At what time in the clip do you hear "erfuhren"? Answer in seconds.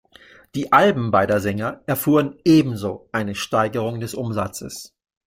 1.85-2.35